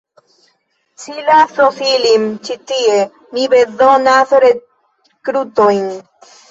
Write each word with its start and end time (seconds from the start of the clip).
Ci 1.03 1.25
lasos 1.27 1.77
ilin 1.89 2.25
ĉi 2.49 2.57
tie; 2.73 2.99
mi 3.37 3.47
bezonas 3.55 4.35
rekrutojn. 4.49 5.89